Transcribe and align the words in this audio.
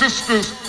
sisters. 0.00 0.59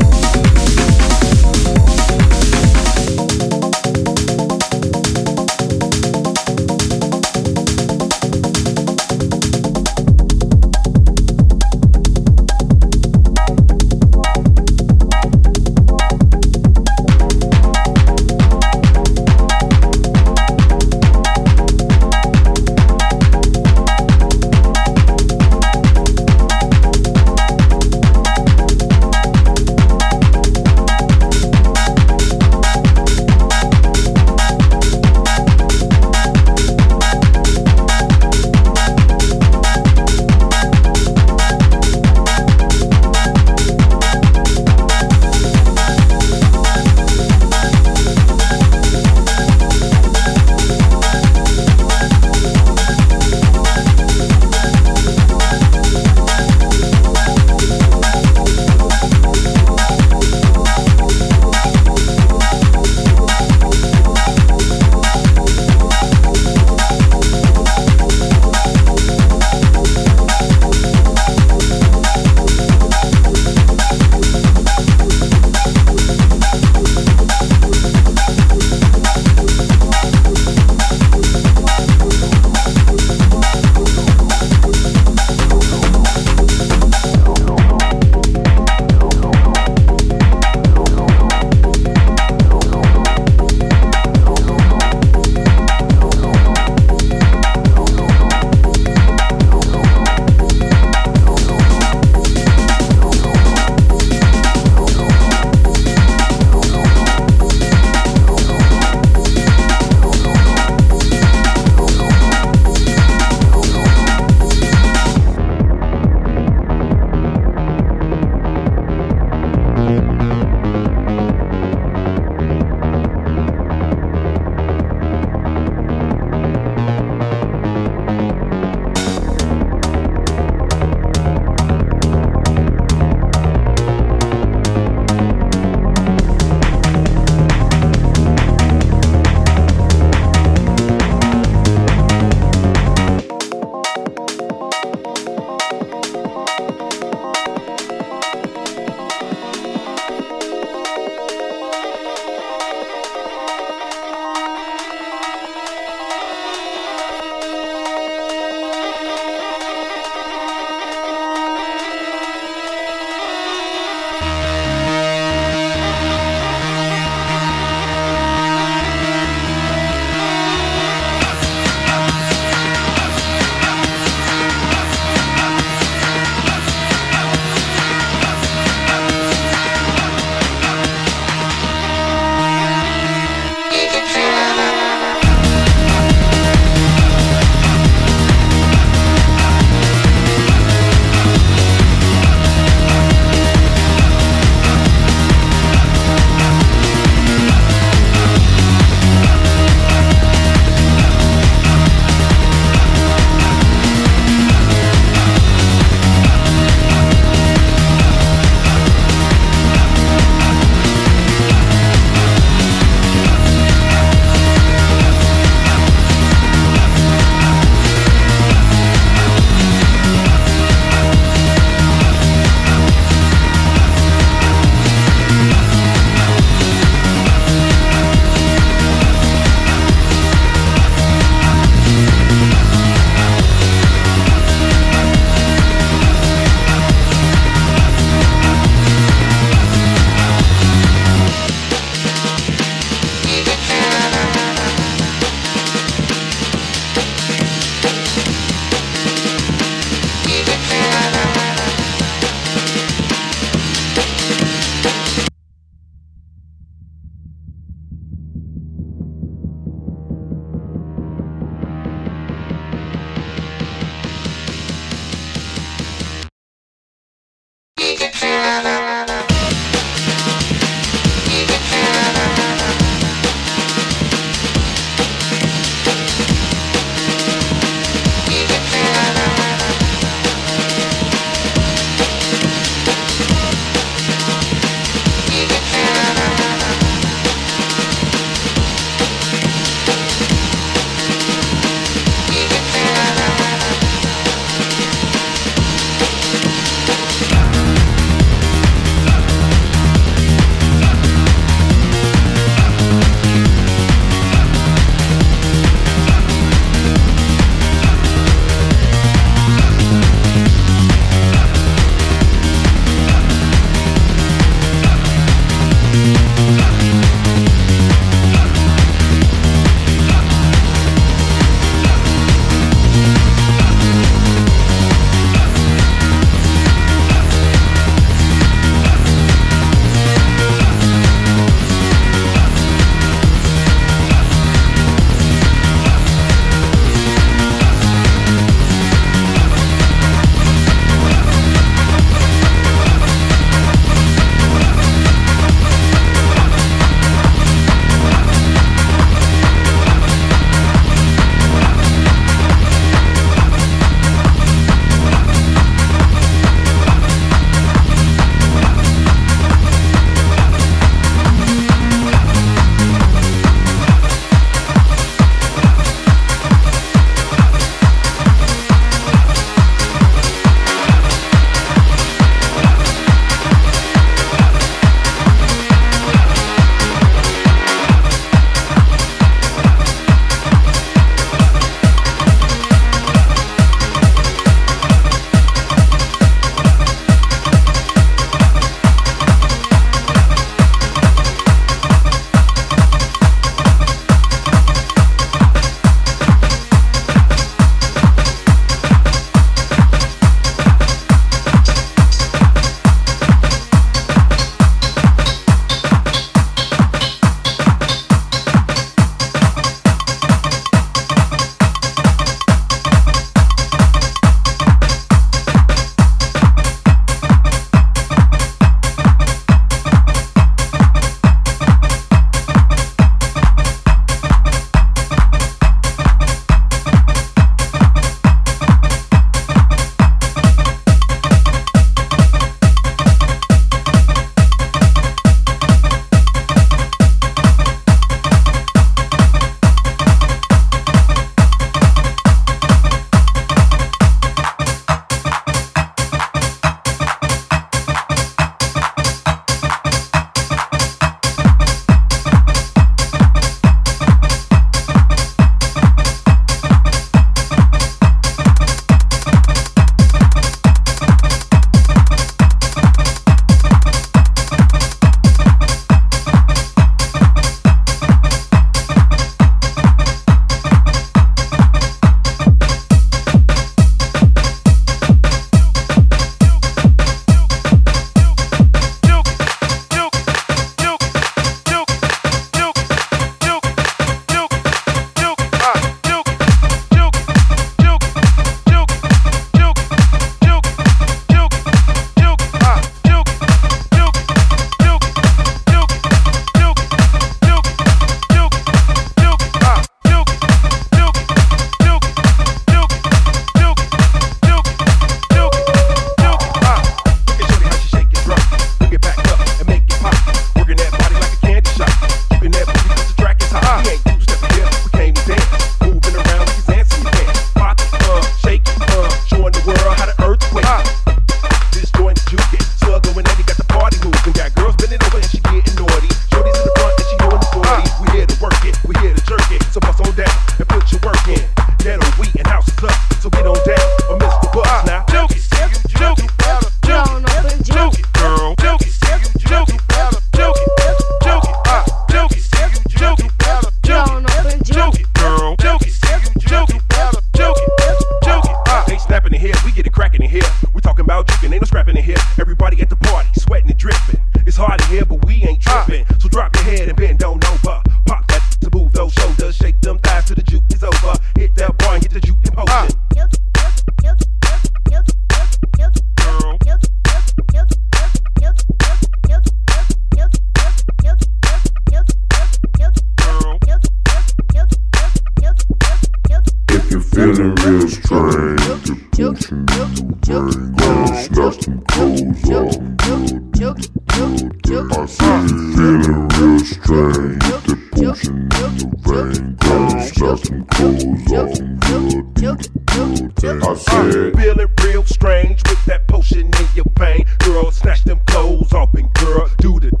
Them 598.11 598.19
clothes 598.27 598.73
off 598.73 598.93
and 598.95 599.13
girl, 599.13 599.49
do 599.59 599.79
the 599.79 600.00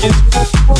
Thank 0.00 0.79